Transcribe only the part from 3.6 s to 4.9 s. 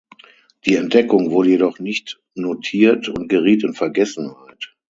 in Vergessenheit.